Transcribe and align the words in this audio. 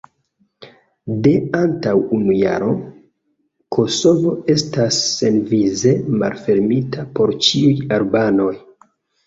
De 1.27 1.33
antaŭ 1.59 1.93
unu 2.19 2.37
jaro, 2.37 2.71
Kosovo 3.77 4.35
estas 4.55 4.99
senvize 5.13 5.95
malfermita 6.25 7.09
por 7.21 7.39
ĉiuj 7.51 7.79
albanoj. 8.03 8.53